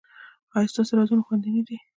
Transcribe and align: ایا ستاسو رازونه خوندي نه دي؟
ایا 0.55 0.69
ستاسو 0.71 0.93
رازونه 0.99 1.23
خوندي 1.27 1.49
نه 1.57 1.61
دي؟ 1.67 1.77